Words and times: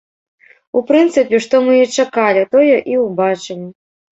У 0.79 0.81
прынцыпе, 0.87 1.35
што 1.47 1.61
мы 1.67 1.73
і 1.83 1.91
чакалі, 2.05 2.41
тое 2.57 2.75
і 2.95 2.99
ўбачылі. 3.07 3.65